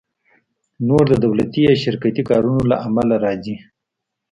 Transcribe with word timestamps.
نور 0.87 1.03
د 1.11 1.13
دولتي 1.25 1.61
یا 1.67 1.73
شرکتي 1.83 2.21
کارونو 2.29 2.61
له 2.71 2.75
امله 2.87 3.15
راځي 3.25 3.55